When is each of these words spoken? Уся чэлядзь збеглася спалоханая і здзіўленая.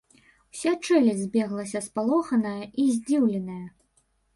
Уся 0.51 0.71
чэлядзь 0.85 1.21
збеглася 1.27 1.85
спалоханая 1.91 2.59
і 2.65 2.83
здзіўленая. 2.99 3.65